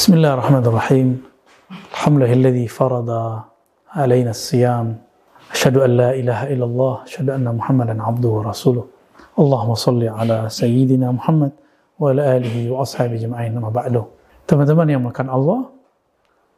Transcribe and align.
بسم 0.00 0.16
الله 0.16 0.32
الرحمن 0.34 0.64
الرحيم 0.64 1.08
الحمد 1.92 2.16
لله 2.24 2.32
الذي 2.32 2.66
فرض 2.72 3.10
علينا 3.92 4.32
الصيام 4.32 4.96
أشهد 5.52 5.76
أن 5.76 5.90
لا 6.00 6.10
إله 6.16 6.40
إلا 6.56 6.64
الله 6.64 6.92
أشهد 7.04 7.28
أن 7.36 7.44
محمدا 7.44 7.94
عبده 8.02 8.28
ورسوله 8.28 8.84
اللهم 9.36 9.72
صل 9.76 10.00
على 10.00 10.48
سيدنا 10.48 11.12
محمد 11.12 11.52
وعلى 12.00 12.22
آله 12.36 12.56
وأصحابه 12.72 13.16
جمعين 13.20 13.52
ما 13.60 13.68
بعده 13.68 14.04
teman-teman 14.48 14.88
yang 14.88 15.04
makan 15.04 15.28
Allah 15.28 15.68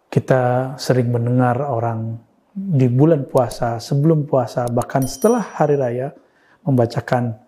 kita 0.07 0.79
sering 0.79 1.11
mendengar 1.11 1.59
orang 1.67 2.23
di 2.55 2.87
bulan 2.87 3.27
puasa, 3.27 3.83
sebelum 3.83 4.23
puasa, 4.23 4.71
bahkan 4.71 5.03
setelah 5.03 5.43
hari 5.43 5.75
raya 5.75 6.15
membacakan 6.63 7.43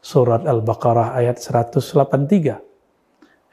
surat 0.00 0.40
Al-Baqarah 0.48 1.12
ayat 1.20 1.36
183 1.36 2.67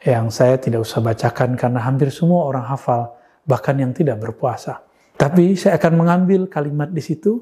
yang 0.05 0.28
saya 0.28 0.60
tidak 0.60 0.84
usah 0.84 1.00
bacakan 1.00 1.56
karena 1.56 1.80
hampir 1.80 2.12
semua 2.12 2.45
orang 2.48 2.66
hafal, 2.68 3.16
bahkan 3.48 3.78
yang 3.78 3.96
tidak 3.96 4.20
berpuasa. 4.20 4.84
Tapi 5.16 5.56
saya 5.56 5.80
akan 5.80 5.92
mengambil 5.96 6.45
kalimat 6.50 6.92
di 6.92 7.00
situ, 7.00 7.41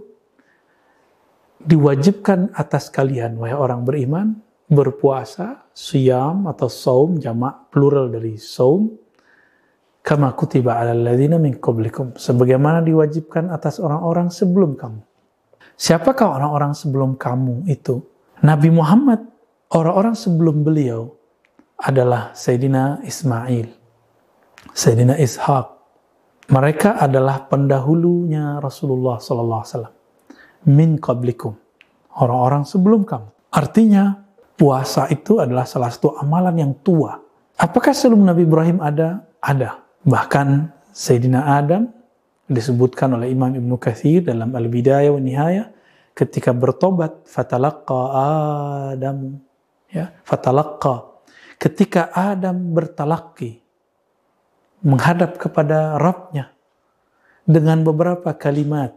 diwajibkan 1.59 2.55
atas 2.55 2.93
kalian, 2.93 3.35
wahai 3.41 3.57
orang 3.57 3.83
beriman, 3.83 4.39
berpuasa, 4.71 5.67
siyam 5.75 6.47
atau 6.47 6.71
saum, 6.71 7.19
jamak 7.19 7.75
plural 7.75 8.13
dari 8.13 8.39
saum, 8.39 8.95
kama 10.05 10.31
kutiba 10.39 10.79
ala 10.79 10.95
ladhina 10.95 11.41
min 11.41 11.59
qablikum. 11.59 12.15
Sebagaimana 12.15 12.85
diwajibkan 12.85 13.51
atas 13.51 13.83
orang-orang 13.83 14.31
sebelum 14.31 14.79
kamu. 14.79 15.01
Siapakah 15.75 16.39
orang-orang 16.39 16.73
sebelum 16.77 17.19
kamu 17.19 17.67
itu? 17.67 18.05
Nabi 18.45 18.71
Muhammad, 18.71 19.27
orang-orang 19.75 20.15
sebelum 20.15 20.63
beliau, 20.63 21.17
adalah 21.79 22.33
Sayyidina 22.33 23.05
Ismail, 23.05 23.69
Sayyidina 24.73 25.19
Ishaq. 25.19 25.67
Mereka 26.45 27.01
adalah 27.01 27.49
pendahulunya 27.49 28.61
Rasulullah 28.61 29.17
Wasallam. 29.17 29.93
Min 30.69 31.01
qablikum. 31.01 31.57
Orang-orang 32.21 32.69
sebelum 32.69 33.09
kamu. 33.09 33.29
Artinya, 33.49 34.25
puasa 34.55 35.09
itu 35.09 35.41
adalah 35.41 35.65
salah 35.65 35.89
satu 35.89 36.15
amalan 36.21 36.57
yang 36.61 36.73
tua. 36.85 37.17
Apakah 37.57 37.97
sebelum 37.97 38.29
Nabi 38.29 38.45
Ibrahim 38.45 38.79
ada? 38.85 39.25
Ada. 39.41 39.81
Bahkan 40.05 40.69
Sayyidina 40.93 41.59
Adam 41.59 41.89
disebutkan 42.45 43.17
oleh 43.17 43.33
Imam 43.33 43.51
Ibn 43.57 43.73
Kathir 43.81 44.21
dalam 44.21 44.53
Al-Bidayah 44.53 45.11
wa 45.17 45.21
Nihayah 45.21 45.67
ketika 46.13 46.53
bertobat 46.53 47.25
fatalaqqa 47.25 48.01
Adam 48.95 49.41
ya 49.89 50.13
fatalaqqa 50.23 51.14
ketika 51.65 52.13
Adam 52.13 52.77
bertalaki 52.77 53.65
menghadap 54.85 55.41
kepada 55.41 55.97
Rabbnya 55.97 56.53
dengan 57.49 57.81
beberapa 57.81 58.37
kalimat 58.37 58.93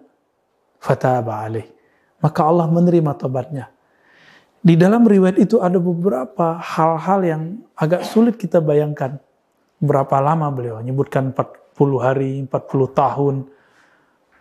fataba 0.84 1.48
alaih 1.48 1.78
maka 2.22 2.42
Allah 2.46 2.68
menerima 2.70 3.14
tobatnya. 3.18 3.70
Di 4.58 4.76
dalam 4.76 5.06
riwayat 5.08 5.38
itu 5.40 5.62
ada 5.62 5.78
beberapa 5.80 6.60
hal-hal 6.60 7.20
yang 7.24 7.42
agak 7.78 8.04
sulit 8.04 8.36
kita 8.36 8.60
bayangkan. 8.60 9.22
Berapa 9.78 10.18
lama 10.18 10.50
beliau 10.50 10.82
menyebutkan 10.82 11.30
40 11.32 11.78
hari 12.02 12.32
40 12.50 12.98
tahun. 12.98 13.36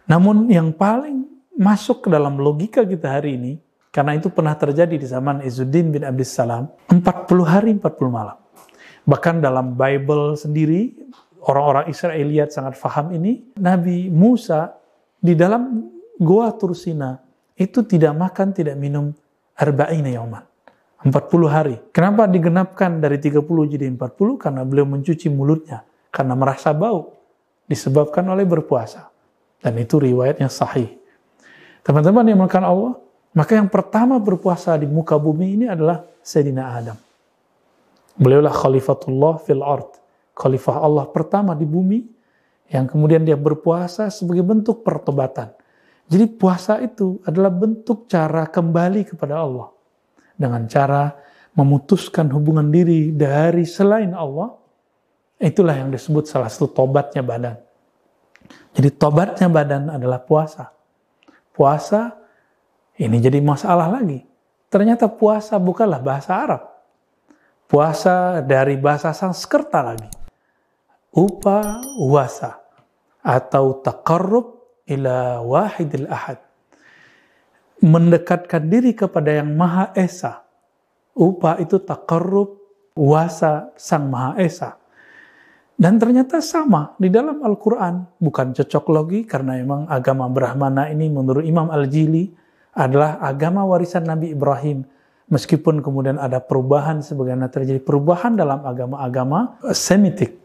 Namun 0.09 0.49
yang 0.49 0.73
paling 0.73 1.29
masuk 1.55 2.09
ke 2.09 2.09
dalam 2.09 2.41
logika 2.41 2.83
kita 2.83 3.21
hari 3.21 3.37
ini 3.37 3.53
karena 3.97 4.12
itu 4.12 4.29
pernah 4.29 4.53
terjadi 4.53 5.01
di 5.01 5.09
zaman 5.09 5.41
Izzuddin 5.41 5.89
bin 5.89 6.05
Abdus 6.05 6.29
Salam, 6.37 6.69
40 6.93 7.01
hari 7.49 7.73
40 7.81 8.12
malam. 8.12 8.37
Bahkan 9.09 9.41
dalam 9.41 9.73
Bible 9.73 10.37
sendiri, 10.37 10.93
orang-orang 11.41 11.89
Israeliat 11.89 12.53
sangat 12.53 12.77
faham 12.77 13.17
ini, 13.17 13.56
Nabi 13.56 14.12
Musa 14.12 14.77
di 15.17 15.33
dalam 15.33 15.89
Goa 16.21 16.53
Tursina 16.53 17.17
itu 17.56 17.81
tidak 17.89 18.12
makan, 18.12 18.53
tidak 18.53 18.77
minum 18.77 19.17
arba'ina 19.56 20.12
yauman. 20.12 20.45
40 21.01 21.49
hari. 21.49 21.81
Kenapa 21.89 22.29
digenapkan 22.29 23.01
dari 23.01 23.17
30 23.17 23.41
jadi 23.65 23.89
40? 23.89 24.37
Karena 24.37 24.61
beliau 24.69 24.85
mencuci 24.85 25.33
mulutnya. 25.33 25.89
Karena 26.12 26.37
merasa 26.37 26.77
bau. 26.77 27.17
Disebabkan 27.65 28.29
oleh 28.29 28.45
berpuasa. 28.45 29.09
Dan 29.65 29.81
itu 29.81 29.97
riwayatnya 29.97 30.53
sahih. 30.53 30.99
Teman-teman 31.81 32.27
yang 32.27 32.43
makan 32.43 32.65
Allah, 32.67 32.93
maka 33.37 33.53
yang 33.53 33.69
pertama 33.69 34.17
berpuasa 34.17 34.73
di 34.81 34.89
muka 34.89 35.21
bumi 35.21 35.61
ini 35.61 35.67
adalah 35.69 36.01
Sayyidina 36.25 36.63
Adam. 36.73 36.97
Beliaulah 38.17 38.55
khalifatullah 38.57 39.45
fil 39.45 39.61
ard. 39.61 39.93
Khalifah 40.33 40.81
Allah 40.81 41.05
pertama 41.13 41.53
di 41.53 41.69
bumi 41.69 42.01
yang 42.73 42.89
kemudian 42.89 43.29
dia 43.29 43.37
berpuasa 43.37 44.09
sebagai 44.09 44.41
bentuk 44.41 44.81
pertobatan. 44.81 45.53
Jadi 46.09 46.25
puasa 46.33 46.81
itu 46.81 47.21
adalah 47.29 47.53
bentuk 47.53 48.09
cara 48.09 48.49
kembali 48.49 49.05
kepada 49.05 49.45
Allah. 49.45 49.69
Dengan 50.33 50.65
cara 50.65 51.13
memutuskan 51.57 52.33
hubungan 52.33 52.73
diri 52.73 53.13
dari 53.13 53.69
selain 53.69 54.17
Allah. 54.17 54.57
Itulah 55.37 55.77
yang 55.77 55.93
disebut 55.93 56.25
salah 56.25 56.49
satu 56.49 56.73
tobatnya 56.73 57.21
badan. 57.21 57.57
Jadi 58.73 58.89
tobatnya 58.97 59.49
badan 59.53 59.93
adalah 59.93 60.25
puasa. 60.25 60.73
Puasa 61.53 62.17
ini 62.97 63.17
jadi 63.21 63.39
masalah 63.45 63.93
lagi. 63.93 64.25
Ternyata 64.73 65.07
puasa 65.07 65.61
bukanlah 65.61 66.01
bahasa 66.01 66.33
Arab. 66.33 66.62
Puasa 67.67 68.41
dari 68.41 68.79
bahasa 68.79 69.12
Sanskerta 69.12 69.83
lagi. 69.83 70.09
Upa 71.12 71.81
wasa 72.01 72.61
atau 73.25 73.81
takarrub 73.81 74.61
ila 74.89 75.41
wahidil 75.43 76.09
ahad. 76.09 76.41
Mendekatkan 77.85 78.69
diri 78.73 78.97
kepada 78.97 79.33
yang 79.33 79.53
Maha 79.53 79.93
Esa. 79.93 80.45
Upa 81.12 81.61
itu 81.61 81.77
takarrub 81.81 82.61
wasa 82.97 83.73
Sang 83.77 84.09
Maha 84.09 84.41
Esa. 84.41 84.81
Dan 85.77 86.01
ternyata 86.01 86.41
sama 86.41 86.97
di 86.97 87.12
dalam 87.12 87.45
Al-Quran. 87.45 88.17
Bukan 88.17 88.56
cocok 88.56 88.85
logi 88.89 89.21
karena 89.29 89.61
memang 89.61 89.85
agama 89.93 90.25
Brahmana 90.33 90.89
ini 90.89 91.12
menurut 91.12 91.45
Imam 91.45 91.69
Al-Jili 91.69 92.46
adalah 92.76 93.16
agama 93.25 93.64
warisan 93.64 94.04
Nabi 94.04 94.37
Ibrahim. 94.37 94.84
Meskipun 95.26 95.82
kemudian 95.82 96.22
ada 96.22 96.38
perubahan 96.38 97.03
sebagaimana 97.03 97.50
terjadi 97.50 97.82
perubahan 97.82 98.38
dalam 98.38 98.62
agama-agama 98.62 99.59
Semitik. 99.75 100.38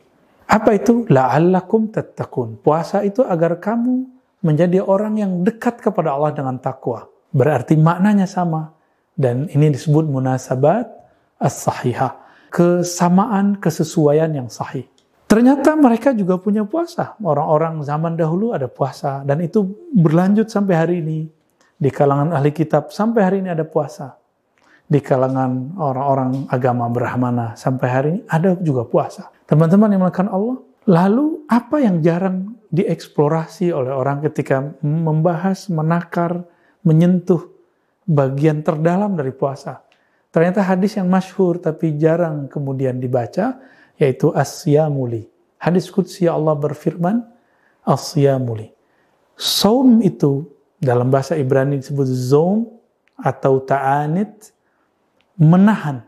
Apa 0.50 0.74
itu? 0.74 1.06
La'allakum 1.06 1.94
tattaqun. 1.94 2.58
Puasa 2.66 3.06
itu 3.06 3.22
agar 3.22 3.62
kamu 3.62 4.10
menjadi 4.42 4.82
orang 4.82 5.22
yang 5.22 5.32
dekat 5.46 5.78
kepada 5.86 6.18
Allah 6.18 6.34
dengan 6.34 6.58
takwa. 6.58 7.06
Berarti 7.30 7.78
maknanya 7.78 8.26
sama. 8.26 8.74
Dan 9.14 9.46
ini 9.54 9.70
disebut 9.70 10.10
munasabat 10.10 10.90
as-sahihah. 11.38 12.18
Kesamaan, 12.50 13.62
kesesuaian 13.62 14.34
yang 14.34 14.50
sahih. 14.50 14.90
Ternyata 15.30 15.78
mereka 15.78 16.12
juga 16.12 16.36
punya 16.42 16.66
puasa. 16.66 17.16
Orang-orang 17.22 17.86
zaman 17.86 18.18
dahulu 18.18 18.52
ada 18.52 18.66
puasa. 18.68 19.22
Dan 19.24 19.46
itu 19.46 19.64
berlanjut 19.94 20.50
sampai 20.50 20.76
hari 20.76 20.96
ini 21.00 21.32
di 21.82 21.90
kalangan 21.90 22.38
ahli 22.38 22.54
kitab 22.54 22.94
sampai 22.94 23.22
hari 23.26 23.38
ini 23.42 23.50
ada 23.50 23.66
puasa. 23.66 24.14
Di 24.86 25.02
kalangan 25.02 25.74
orang-orang 25.82 26.46
agama 26.52 26.86
Brahmana 26.94 27.58
sampai 27.58 27.88
hari 27.90 28.08
ini 28.14 28.22
ada 28.30 28.54
juga 28.62 28.86
puasa. 28.86 29.34
Teman-teman 29.50 29.90
yang 29.90 30.06
melakukan 30.06 30.30
Allah, 30.30 30.62
lalu 30.86 31.42
apa 31.50 31.82
yang 31.82 32.06
jarang 32.06 32.54
dieksplorasi 32.70 33.74
oleh 33.74 33.90
orang 33.90 34.22
ketika 34.22 34.62
membahas, 34.86 35.72
menakar, 35.74 36.46
menyentuh 36.86 37.50
bagian 38.06 38.62
terdalam 38.62 39.18
dari 39.18 39.34
puasa? 39.34 39.82
Ternyata 40.30 40.62
hadis 40.62 40.96
yang 41.02 41.10
masyhur 41.10 41.58
tapi 41.58 41.98
jarang 41.98 42.46
kemudian 42.46 43.02
dibaca 43.02 43.58
yaitu 43.98 44.30
asyamuli. 44.32 45.26
Hadis 45.58 45.90
qudsi 45.90 46.30
Allah 46.30 46.54
berfirman 46.54 47.26
asyamuli. 47.84 48.70
Saum 49.40 50.04
itu 50.06 50.46
dalam 50.82 51.14
bahasa 51.14 51.38
Ibrani 51.38 51.78
disebut 51.78 52.10
zom 52.10 52.66
atau 53.14 53.62
ta'anit, 53.62 54.50
menahan. 55.38 56.02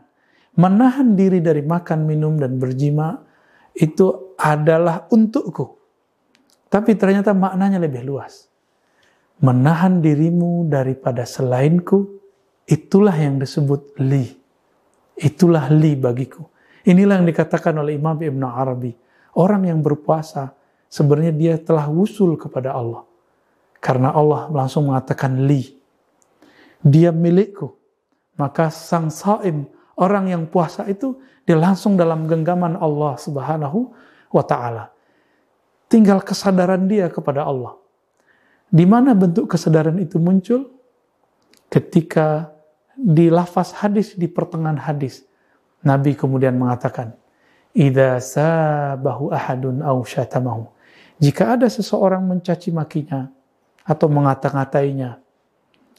Menahan 0.58 1.14
diri 1.14 1.38
dari 1.38 1.62
makan, 1.62 2.02
minum, 2.02 2.34
dan 2.34 2.58
berjima 2.58 3.22
itu 3.70 4.34
adalah 4.34 5.06
untukku. 5.14 5.78
Tapi 6.66 6.98
ternyata 6.98 7.30
maknanya 7.30 7.78
lebih 7.78 8.02
luas. 8.02 8.50
Menahan 9.38 10.02
dirimu 10.02 10.66
daripada 10.66 11.22
selainku, 11.22 12.18
itulah 12.66 13.14
yang 13.14 13.38
disebut 13.38 13.94
li. 14.02 14.26
Itulah 15.14 15.70
li 15.70 15.94
bagiku. 15.94 16.42
Inilah 16.82 17.22
yang 17.22 17.30
dikatakan 17.30 17.78
oleh 17.78 17.94
Imam 17.94 18.18
Ibn 18.18 18.42
Arabi. 18.42 18.90
Orang 19.38 19.70
yang 19.70 19.82
berpuasa, 19.82 20.50
sebenarnya 20.90 21.30
dia 21.34 21.54
telah 21.62 21.86
wusul 21.90 22.34
kepada 22.38 22.74
Allah 22.74 23.13
karena 23.84 24.16
Allah 24.16 24.48
langsung 24.48 24.88
mengatakan 24.88 25.44
li. 25.44 25.76
Dia 26.80 27.12
milikku. 27.12 27.68
Maka 28.40 28.72
sang 28.72 29.12
saim, 29.12 29.68
orang 30.00 30.32
yang 30.32 30.48
puasa 30.48 30.88
itu, 30.88 31.20
dia 31.44 31.60
langsung 31.60 31.92
dalam 31.92 32.24
genggaman 32.24 32.80
Allah 32.80 33.20
subhanahu 33.20 33.92
wa 34.32 34.40
taala. 34.40 34.88
Tinggal 35.92 36.24
kesadaran 36.24 36.88
dia 36.88 37.12
kepada 37.12 37.44
Allah. 37.44 37.76
Di 38.72 38.88
mana 38.88 39.12
bentuk 39.12 39.52
kesadaran 39.52 40.00
itu 40.00 40.16
muncul? 40.16 40.72
Ketika 41.68 42.56
di 42.96 43.28
lafaz 43.28 43.76
hadis 43.76 44.16
di 44.16 44.26
pertengahan 44.26 44.80
hadis, 44.80 45.28
Nabi 45.84 46.16
kemudian 46.16 46.56
mengatakan, 46.56 47.12
"Idza 47.76 48.16
sabahu 48.18 49.28
ahadun 49.28 49.84
aw 49.84 50.00
syatamahu." 50.00 50.72
Jika 51.20 51.54
ada 51.54 51.68
seseorang 51.68 52.24
mencaci 52.26 52.74
makinya 52.74 53.30
atau 53.84 54.08
mengata-ngatainya, 54.08 55.20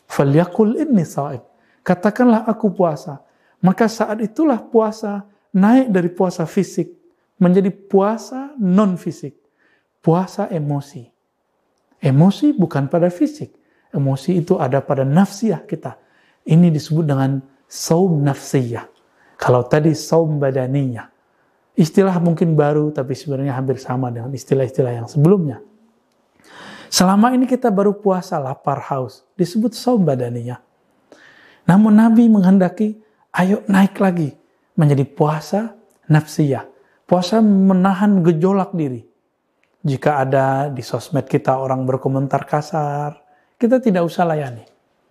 "Falyakul 0.10 0.82
inni 0.82 1.06
sha'ib." 1.06 1.42
Katakanlah 1.86 2.50
aku 2.50 2.74
puasa. 2.74 3.22
Maka 3.62 3.86
saat 3.86 4.18
itulah 4.22 4.58
puasa 4.58 5.26
naik 5.54 5.94
dari 5.94 6.10
puasa 6.10 6.50
fisik 6.50 6.90
menjadi 7.38 7.70
puasa 7.72 8.58
non 8.58 8.98
fisik, 8.98 9.38
puasa 10.02 10.50
emosi. 10.50 11.06
Emosi 12.02 12.54
bukan 12.54 12.90
pada 12.90 13.10
fisik, 13.14 13.54
emosi 13.94 14.42
itu 14.42 14.58
ada 14.58 14.81
pada 14.81 15.06
nafsiyah 15.06 15.66
kita. 15.66 15.98
Ini 16.46 16.70
disebut 16.70 17.06
dengan 17.06 17.42
saum 17.66 18.22
nafsiyah. 18.22 18.86
Kalau 19.36 19.66
tadi 19.66 19.92
saum 19.98 20.38
badaninya. 20.38 21.10
Istilah 21.76 22.16
mungkin 22.24 22.56
baru 22.56 22.96
tapi 22.96 23.12
sebenarnya 23.18 23.52
hampir 23.52 23.76
sama 23.84 24.08
dengan 24.08 24.31
istilah-istilah 24.31 25.04
yang 25.04 25.08
sebelumnya. 25.12 25.60
Selama 26.95 27.36
ini 27.36 27.44
kita 27.44 27.68
baru 27.75 28.00
puasa 28.00 28.39
lapar 28.39 28.80
haus, 28.88 29.27
disebut 29.36 29.75
saum 29.75 30.07
badaninya. 30.07 30.63
Namun 31.68 31.92
Nabi 31.92 32.31
menghendaki, 32.31 32.95
ayo 33.36 33.68
naik 33.68 34.00
lagi 34.00 34.31
menjadi 34.80 35.03
puasa 35.03 35.75
nafsiyah. 36.07 36.63
Puasa 37.03 37.44
menahan 37.44 38.24
gejolak 38.24 38.71
diri. 38.71 39.03
Jika 39.83 40.24
ada 40.24 40.71
di 40.71 40.80
sosmed 40.80 41.27
kita 41.27 41.59
orang 41.59 41.83
berkomentar 41.83 42.47
kasar, 42.47 43.19
kita 43.59 43.83
tidak 43.83 44.07
usah 44.07 44.24
layani. 44.24 44.63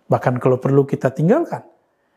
Bahkan 0.09 0.41
kalau 0.41 0.57
perlu 0.57 0.89
kita 0.89 1.13
tinggalkan. 1.13 1.61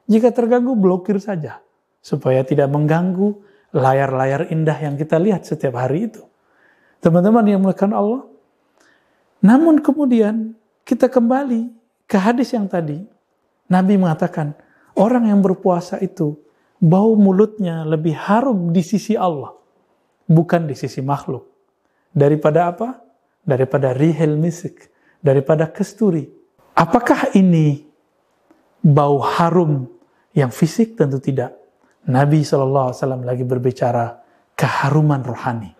Jika 0.08 0.32
terganggu, 0.32 0.80
blokir 0.80 1.20
saja. 1.20 1.60
Supaya 2.00 2.40
tidak 2.40 2.72
mengganggu 2.72 3.36
layar-layar 3.76 4.48
indah 4.48 4.80
yang 4.80 4.96
kita 4.96 5.20
lihat 5.20 5.44
setiap 5.44 5.76
hari 5.76 6.08
itu. 6.08 6.24
Teman-teman 7.04 7.44
yang 7.44 7.60
melakukan 7.60 7.92
Allah. 7.92 8.37
Namun 9.44 9.78
kemudian 9.78 10.58
kita 10.82 11.06
kembali 11.06 11.70
ke 12.08 12.16
hadis 12.18 12.56
yang 12.56 12.66
tadi. 12.66 13.04
Nabi 13.68 14.00
mengatakan, 14.00 14.56
orang 14.96 15.28
yang 15.28 15.44
berpuasa 15.44 16.00
itu 16.00 16.40
bau 16.80 17.14
mulutnya 17.14 17.84
lebih 17.84 18.16
harum 18.16 18.72
di 18.72 18.80
sisi 18.80 19.14
Allah. 19.14 19.52
Bukan 20.24 20.64
di 20.68 20.74
sisi 20.74 21.04
makhluk. 21.04 21.44
Daripada 22.10 22.72
apa? 22.72 23.04
Daripada 23.44 23.92
rihel 23.92 24.40
misik. 24.40 24.88
Daripada 25.20 25.68
kesturi. 25.68 26.26
Apakah 26.72 27.36
ini 27.36 27.84
bau 28.80 29.20
harum 29.20 29.88
yang 30.32 30.48
fisik? 30.48 30.96
Tentu 30.96 31.20
tidak. 31.20 31.52
Nabi 32.08 32.40
SAW 32.40 32.96
lagi 33.20 33.44
berbicara 33.44 34.16
keharuman 34.56 35.20
rohani. 35.20 35.70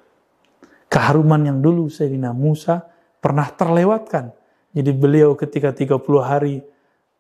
Keharuman 0.93 1.41
yang 1.49 1.59
dulu 1.65 1.89
Sayyidina 1.89 2.37
Musa 2.37 2.85
pernah 3.19 3.49
terlewatkan. 3.51 4.35
Jadi 4.73 4.91
beliau 4.95 5.35
ketika 5.35 5.75
30 5.75 5.99
hari 6.23 6.63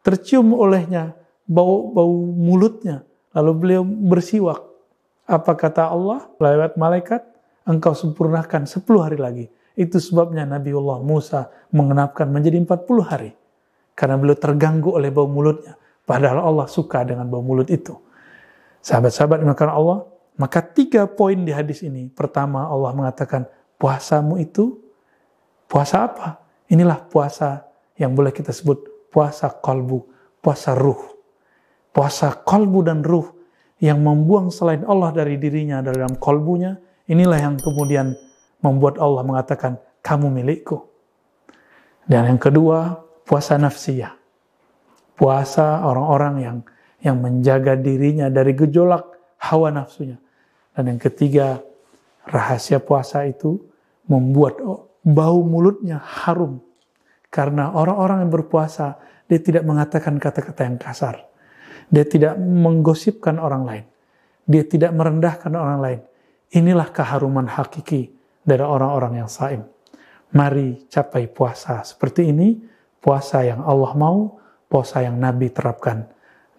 tercium 0.02 0.54
olehnya 0.54 1.16
bau-bau 1.48 2.28
mulutnya. 2.32 3.02
Lalu 3.32 3.52
beliau 3.56 3.82
bersiwak. 3.84 4.60
Apa 5.28 5.52
kata 5.56 5.88
Allah 5.92 6.28
lewat 6.40 6.80
malaikat? 6.80 7.22
Engkau 7.68 7.92
sempurnakan 7.92 8.64
10 8.64 8.80
hari 9.04 9.18
lagi. 9.20 9.46
Itu 9.76 10.00
sebabnya 10.00 10.48
Nabiullah 10.48 11.04
Musa 11.04 11.52
mengenapkan 11.70 12.26
menjadi 12.26 12.56
40 12.64 13.04
hari. 13.04 13.30
Karena 13.92 14.16
beliau 14.16 14.38
terganggu 14.38 14.96
oleh 14.96 15.12
bau 15.12 15.28
mulutnya. 15.28 15.76
Padahal 16.08 16.40
Allah 16.40 16.66
suka 16.66 17.04
dengan 17.04 17.28
bau 17.28 17.44
mulut 17.44 17.68
itu. 17.68 17.92
Sahabat-sahabat 18.80 19.44
dimakan 19.44 19.68
Allah, 19.68 19.98
maka 20.40 20.64
tiga 20.64 21.04
poin 21.04 21.36
di 21.44 21.52
hadis 21.52 21.84
ini. 21.84 22.08
Pertama 22.08 22.64
Allah 22.64 22.96
mengatakan, 22.96 23.44
puasamu 23.76 24.40
itu, 24.40 24.80
puasa 25.68 26.08
apa? 26.08 26.28
Inilah 26.72 27.06
puasa 27.06 27.68
yang 28.00 28.16
boleh 28.16 28.32
kita 28.32 28.50
sebut 28.50 29.08
puasa 29.12 29.52
kolbu, 29.52 30.08
puasa 30.40 30.72
ruh. 30.74 31.16
Puasa 31.92 32.32
kolbu 32.32 32.84
dan 32.84 33.04
ruh 33.04 33.26
yang 33.78 34.02
membuang 34.02 34.50
selain 34.50 34.82
Allah 34.84 35.14
dari 35.14 35.38
dirinya 35.38 35.78
dalam 35.84 36.18
kolbunya, 36.18 36.76
inilah 37.06 37.38
yang 37.38 37.54
kemudian 37.58 38.14
membuat 38.58 38.98
Allah 38.98 39.22
mengatakan, 39.22 39.78
kamu 40.02 40.30
milikku. 40.30 40.82
Dan 42.08 42.26
yang 42.26 42.40
kedua, 42.40 43.04
puasa 43.22 43.54
nafsiyah. 43.60 44.16
Puasa 45.18 45.82
orang-orang 45.82 46.34
yang 46.40 46.58
yang 46.98 47.18
menjaga 47.22 47.78
dirinya 47.78 48.26
dari 48.26 48.54
gejolak 48.54 49.06
hawa 49.38 49.70
nafsunya. 49.70 50.18
Dan 50.74 50.94
yang 50.94 51.00
ketiga, 51.02 51.62
rahasia 52.26 52.82
puasa 52.82 53.26
itu 53.26 53.58
membuat 54.06 54.58
bau 55.08 55.40
mulutnya 55.40 55.96
harum. 55.96 56.60
Karena 57.32 57.72
orang-orang 57.72 58.25
yang 58.25 58.32
berpuasa, 58.32 59.00
dia 59.28 59.40
tidak 59.40 59.64
mengatakan 59.64 60.16
kata-kata 60.20 60.64
yang 60.64 60.76
kasar. 60.76 61.25
Dia 61.88 62.05
tidak 62.05 62.37
menggosipkan 62.37 63.40
orang 63.40 63.62
lain. 63.64 63.84
Dia 64.49 64.64
tidak 64.64 64.93
merendahkan 64.93 65.52
orang 65.52 65.81
lain. 65.81 66.00
Inilah 66.56 66.88
keharuman 66.93 67.49
hakiki 67.49 68.08
dari 68.44 68.64
orang-orang 68.64 69.25
yang 69.25 69.28
saim. 69.28 69.64
Mari 70.32 70.88
capai 70.88 71.28
puasa 71.28 71.84
seperti 71.84 72.32
ini, 72.32 72.56
puasa 73.00 73.44
yang 73.44 73.64
Allah 73.64 73.93
mau, 73.96 74.40
puasa 74.69 75.04
yang 75.04 75.16
Nabi 75.16 75.52
terapkan 75.52 76.04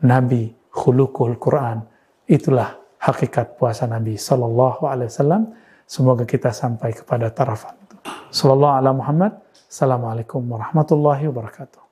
Nabi 0.06 0.54
khulukul 0.70 1.38
Quran. 1.42 1.82
Itulah 2.30 2.78
hakikat 3.02 3.58
puasa 3.58 3.90
Nabi 3.90 4.18
Wasallam. 4.18 5.54
Semoga 5.90 6.30
kita 6.30 6.54
sampai 6.54 6.94
kepada 6.94 7.34
tarafan. 7.34 7.89
Sallallahu 8.30 8.76
Alaihi 8.80 8.98
Muhammad. 8.98 9.32
Assalamualaikum 9.70 10.42
warahmatullahi 10.50 11.30
wabarakatuh. 11.30 11.89